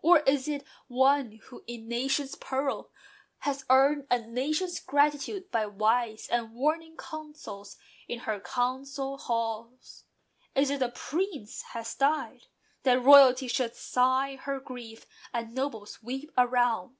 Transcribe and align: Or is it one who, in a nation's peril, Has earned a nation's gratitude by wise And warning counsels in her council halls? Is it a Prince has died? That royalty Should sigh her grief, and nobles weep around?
Or 0.00 0.20
is 0.20 0.48
it 0.48 0.64
one 0.88 1.32
who, 1.32 1.62
in 1.66 1.82
a 1.82 1.86
nation's 1.86 2.34
peril, 2.34 2.90
Has 3.40 3.66
earned 3.68 4.06
a 4.10 4.18
nation's 4.20 4.80
gratitude 4.80 5.50
by 5.50 5.66
wise 5.66 6.28
And 6.28 6.54
warning 6.54 6.96
counsels 6.96 7.76
in 8.08 8.20
her 8.20 8.40
council 8.40 9.18
halls? 9.18 10.04
Is 10.54 10.70
it 10.70 10.80
a 10.80 10.88
Prince 10.88 11.60
has 11.74 11.94
died? 11.94 12.46
That 12.84 13.02
royalty 13.02 13.48
Should 13.48 13.76
sigh 13.76 14.36
her 14.36 14.60
grief, 14.60 15.04
and 15.34 15.54
nobles 15.54 16.02
weep 16.02 16.32
around? 16.38 16.96